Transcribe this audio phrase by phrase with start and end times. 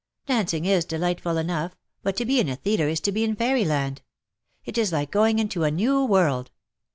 [0.25, 3.63] Dancing is delightful enough— but to be in a theatre is to be in fairy
[3.63, 4.01] land.
[4.65, 6.49] It is like going into a new world.